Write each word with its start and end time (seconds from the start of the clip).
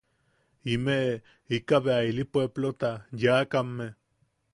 Imeʼe 0.75 1.11
ika 1.55 1.77
bea 1.83 2.01
ili 2.09 2.23
pueplota 2.31 2.91
yaakamme. 3.21 3.87